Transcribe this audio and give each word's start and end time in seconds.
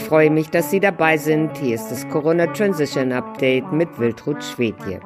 Ich 0.00 0.06
freue 0.06 0.30
mich, 0.30 0.48
dass 0.48 0.70
Sie 0.70 0.80
dabei 0.80 1.18
sind. 1.18 1.58
Hier 1.58 1.74
ist 1.74 1.88
das 1.90 2.08
Corona 2.08 2.46
Transition 2.46 3.12
Update 3.12 3.70
mit 3.70 3.98
Wiltrud 3.98 4.42
Schwedje. 4.42 4.98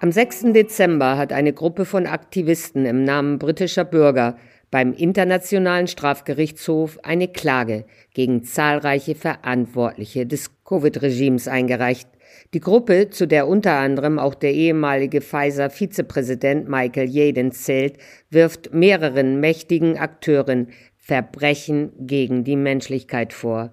Am 0.00 0.12
6. 0.12 0.52
Dezember 0.52 1.16
hat 1.16 1.32
eine 1.32 1.54
Gruppe 1.54 1.86
von 1.86 2.06
Aktivisten 2.06 2.84
im 2.84 3.02
Namen 3.02 3.38
britischer 3.38 3.84
Bürger 3.84 4.36
beim 4.70 4.92
Internationalen 4.92 5.88
Strafgerichtshof 5.88 6.98
eine 7.02 7.28
Klage 7.28 7.86
gegen 8.12 8.44
zahlreiche 8.44 9.14
Verantwortliche 9.14 10.26
des 10.26 10.50
Covid-Regimes 10.64 11.48
eingereicht. 11.48 12.08
Die 12.52 12.60
Gruppe, 12.60 13.08
zu 13.08 13.26
der 13.26 13.48
unter 13.48 13.72
anderem 13.72 14.18
auch 14.18 14.34
der 14.34 14.52
ehemalige 14.52 15.22
Pfizer-Vizepräsident 15.22 16.68
Michael 16.68 17.08
Yaden 17.08 17.52
zählt, 17.52 17.96
wirft 18.30 18.72
mehreren 18.74 19.40
mächtigen 19.40 19.96
Akteuren 19.96 20.68
Verbrechen 20.98 21.92
gegen 21.98 22.44
die 22.44 22.56
Menschlichkeit 22.56 23.32
vor. 23.32 23.72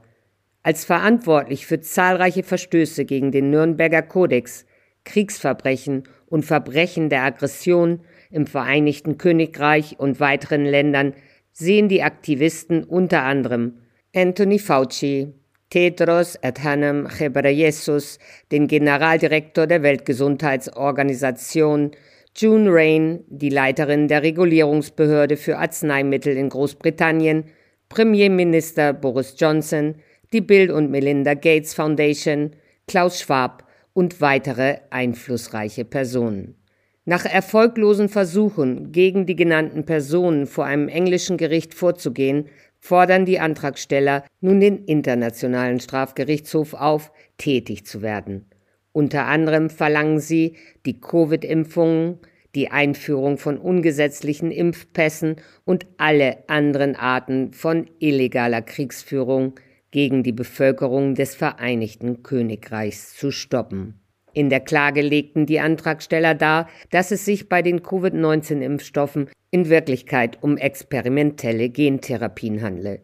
Als 0.64 0.86
verantwortlich 0.86 1.66
für 1.66 1.82
zahlreiche 1.82 2.44
Verstöße 2.44 3.06
gegen 3.06 3.32
den 3.32 3.50
Nürnberger 3.50 4.04
Kodex, 4.04 4.68
Kriegsverbrechen 5.06 6.04
und 6.28 6.46
Verbrechen 6.46 7.10
der 7.10 7.24
Aggression 7.24 8.02
im 8.30 8.46
Vereinigten 8.46 9.18
Königreich 9.18 10.00
und 10.00 10.20
weiteren 10.20 10.66
Ländern 10.66 11.14
sehen 11.52 11.90
die 11.90 12.04
Aktivisten 12.04 12.84
unter 12.84 13.24
anderem 13.24 13.80
Anthony 14.16 14.60
Fauci, 14.60 15.34
Tedros 15.72 16.38
Adhanom 16.44 17.08
Ghebreyesus, 17.08 18.20
den 18.52 18.68
Generaldirektor 18.68 19.66
der 19.68 19.84
Weltgesundheitsorganisation, 19.84 21.92
June 22.36 22.70
Rain, 22.72 23.24
die 23.28 23.50
Leiterin 23.50 24.08
der 24.08 24.22
Regulierungsbehörde 24.22 25.38
für 25.38 25.58
Arzneimittel 25.58 26.38
in 26.38 26.50
Großbritannien, 26.50 27.46
Premierminister 27.90 28.94
Boris 28.94 29.34
Johnson, 29.38 29.96
die 30.34 30.42
Bill 30.42 30.72
und 30.72 30.90
Melinda 30.90 31.34
Gates 31.34 31.74
Foundation, 31.74 32.52
Klaus 32.88 33.20
Schwab 33.20 33.68
und 33.94 34.22
weitere 34.22 34.78
einflussreiche 34.90 35.86
Personen. 35.86 36.56
Nach 37.04 37.26
erfolglosen 37.26 38.10
Versuchen, 38.10 38.92
gegen 38.92 39.26
die 39.26 39.36
genannten 39.36 39.86
Personen 39.86 40.46
vor 40.46 40.66
einem 40.66 40.88
englischen 40.88 41.38
Gericht 41.38 41.74
vorzugehen, 41.74 42.48
fordern 42.80 43.26
die 43.26 43.40
Antragsteller 43.40 44.24
nun 44.40 44.60
den 44.60 44.86
Internationalen 44.86 45.80
Strafgerichtshof 45.80 46.74
auf, 46.74 47.12
tätig 47.38 47.86
zu 47.86 48.02
werden. 48.02 48.46
Unter 48.94 49.26
anderem 49.26 49.70
verlangen 49.70 50.20
sie 50.20 50.58
die 50.86 51.00
Covid-Impfungen, 51.00 52.20
die 52.56 52.70
Einführung 52.70 53.38
von 53.38 53.58
ungesetzlichen 53.58 54.52
Impfpässen 54.52 55.38
und 55.64 55.86
alle 55.98 56.44
anderen 56.48 56.96
Arten 56.96 57.54
von 57.54 57.90
illegaler 58.00 58.62
Kriegsführung 58.62 59.56
gegen 59.92 60.24
die 60.24 60.32
Bevölkerung 60.32 61.16
des 61.16 61.36
Vereinigten 61.36 62.24
Königreichs 62.24 63.16
zu 63.16 63.32
stoppen. 63.32 64.02
In 64.34 64.50
der 64.50 64.62
Klage 64.62 65.02
legten 65.02 65.46
die 65.46 65.60
Antragsteller 65.60 66.36
dar, 66.36 66.70
dass 66.90 67.12
es 67.12 67.26
sich 67.26 67.50
bei 67.50 67.62
den 67.62 67.84
Covid-19-Impfstoffen 67.84 69.30
in 69.52 69.70
Wirklichkeit 69.70 70.38
um 70.42 70.58
experimentelle 70.58 71.70
Gentherapien 71.70 72.62
handle. 72.62 73.02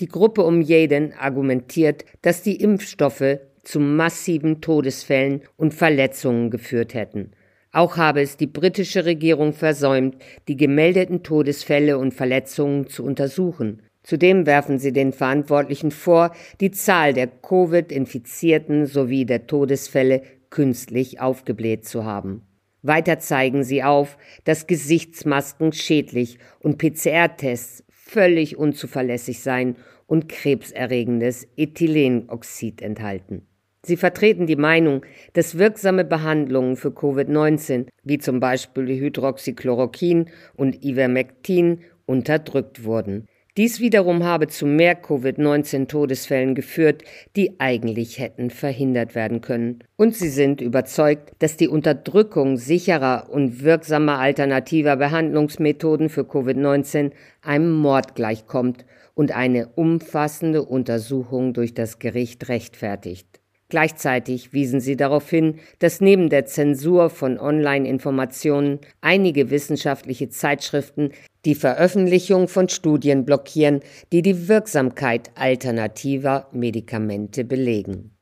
Die 0.00 0.08
Gruppe 0.08 0.42
um 0.42 0.60
Yaden 0.60 1.14
argumentiert, 1.14 2.04
dass 2.20 2.42
die 2.42 2.56
Impfstoffe 2.56 3.38
zu 3.62 3.80
massiven 3.80 4.60
Todesfällen 4.60 5.40
und 5.56 5.72
Verletzungen 5.72 6.50
geführt 6.50 6.92
hätten. 6.92 7.32
Auch 7.72 7.96
habe 7.96 8.20
es 8.20 8.36
die 8.36 8.46
britische 8.46 9.04
Regierung 9.06 9.52
versäumt, 9.52 10.16
die 10.48 10.56
gemeldeten 10.56 11.22
Todesfälle 11.22 11.98
und 11.98 12.12
Verletzungen 12.12 12.86
zu 12.86 13.04
untersuchen. 13.04 13.82
Zudem 14.06 14.46
werfen 14.46 14.78
sie 14.78 14.92
den 14.92 15.12
Verantwortlichen 15.12 15.90
vor, 15.90 16.30
die 16.60 16.70
Zahl 16.70 17.12
der 17.12 17.26
Covid-Infizierten 17.26 18.86
sowie 18.86 19.26
der 19.26 19.48
Todesfälle 19.48 20.22
künstlich 20.48 21.20
aufgebläht 21.20 21.84
zu 21.84 22.04
haben. 22.04 22.42
Weiter 22.82 23.18
zeigen 23.18 23.64
sie 23.64 23.82
auf, 23.82 24.16
dass 24.44 24.68
Gesichtsmasken 24.68 25.72
schädlich 25.72 26.38
und 26.60 26.78
PCR-Tests 26.78 27.82
völlig 27.90 28.56
unzuverlässig 28.56 29.40
seien 29.40 29.74
und 30.06 30.28
krebserregendes 30.28 31.48
Ethylenoxid 31.56 32.82
enthalten. 32.82 33.48
Sie 33.84 33.96
vertreten 33.96 34.46
die 34.46 34.54
Meinung, 34.54 35.04
dass 35.32 35.58
wirksame 35.58 36.04
Behandlungen 36.04 36.76
für 36.76 36.90
Covid-19, 36.90 37.88
wie 38.04 38.18
zum 38.18 38.38
Beispiel 38.38 38.86
Hydroxychloroquin 38.86 40.30
und 40.54 40.84
Ivermectin, 40.84 41.80
unterdrückt 42.06 42.84
wurden. 42.84 43.26
Dies 43.56 43.80
wiederum 43.80 44.22
habe 44.22 44.48
zu 44.48 44.66
mehr 44.66 44.94
Covid-19-Todesfällen 44.94 46.54
geführt, 46.54 47.04
die 47.36 47.58
eigentlich 47.58 48.18
hätten 48.18 48.50
verhindert 48.50 49.14
werden 49.14 49.40
können. 49.40 49.78
Und 49.96 50.14
sie 50.14 50.28
sind 50.28 50.60
überzeugt, 50.60 51.32
dass 51.38 51.56
die 51.56 51.68
Unterdrückung 51.68 52.58
sicherer 52.58 53.30
und 53.30 53.62
wirksamer 53.62 54.18
alternativer 54.18 54.96
Behandlungsmethoden 54.96 56.10
für 56.10 56.24
Covid-19 56.24 57.12
einem 57.40 57.72
Mord 57.72 58.14
gleichkommt 58.14 58.84
und 59.14 59.32
eine 59.34 59.68
umfassende 59.68 60.62
Untersuchung 60.62 61.54
durch 61.54 61.72
das 61.72 61.98
Gericht 61.98 62.50
rechtfertigt. 62.50 63.40
Gleichzeitig 63.68 64.52
wiesen 64.52 64.80
sie 64.80 64.96
darauf 64.96 65.28
hin, 65.28 65.58
dass 65.80 66.00
neben 66.00 66.30
der 66.30 66.46
Zensur 66.46 67.10
von 67.10 67.38
Online-Informationen 67.38 68.78
einige 69.00 69.50
wissenschaftliche 69.50 70.28
Zeitschriften 70.28 71.10
die 71.44 71.56
Veröffentlichung 71.56 72.46
von 72.46 72.68
Studien 72.68 73.24
blockieren, 73.24 73.80
die 74.12 74.22
die 74.22 74.48
Wirksamkeit 74.48 75.30
alternativer 75.34 76.48
Medikamente 76.52 77.44
belegen. 77.44 78.12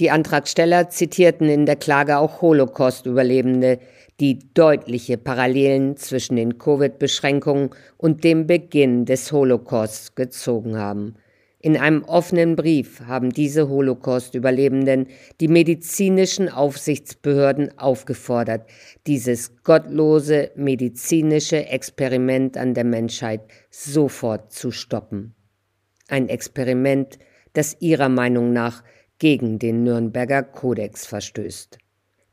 Die 0.00 0.10
Antragsteller 0.10 0.90
zitierten 0.90 1.48
in 1.48 1.66
der 1.66 1.76
Klage 1.76 2.18
auch 2.18 2.40
Holocaust-Überlebende, 2.40 3.80
die 4.20 4.38
deutliche 4.54 5.16
Parallelen 5.16 5.96
zwischen 5.96 6.36
den 6.36 6.58
Covid-Beschränkungen 6.58 7.70
und 7.96 8.24
dem 8.24 8.46
Beginn 8.46 9.04
des 9.06 9.30
Holocausts 9.30 10.14
gezogen 10.14 10.76
haben. 10.76 11.14
In 11.60 11.76
einem 11.76 12.04
offenen 12.04 12.54
Brief 12.54 13.00
haben 13.00 13.30
diese 13.30 13.68
Holocaust-Überlebenden 13.68 15.08
die 15.40 15.48
medizinischen 15.48 16.48
Aufsichtsbehörden 16.48 17.76
aufgefordert, 17.78 18.70
dieses 19.08 19.60
gottlose 19.64 20.52
medizinische 20.54 21.66
Experiment 21.66 22.56
an 22.56 22.74
der 22.74 22.84
Menschheit 22.84 23.40
sofort 23.70 24.52
zu 24.52 24.70
stoppen. 24.70 25.34
Ein 26.06 26.28
Experiment, 26.28 27.18
das 27.54 27.76
ihrer 27.80 28.08
Meinung 28.08 28.52
nach 28.52 28.84
gegen 29.18 29.58
den 29.58 29.82
Nürnberger 29.82 30.44
Kodex 30.44 31.06
verstößt. 31.06 31.78